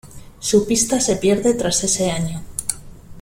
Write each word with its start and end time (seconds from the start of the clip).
Su 0.39 0.65
pista 0.65 0.99
se 0.99 1.17
pierde 1.17 1.53
tras 1.53 1.83
ese 1.83 2.09
año. 2.09 2.41